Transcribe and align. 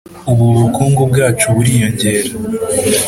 ubu 0.31 0.43
ubukungu 0.53 1.01
bwacu 1.11 1.45
buriyongera 1.55 2.29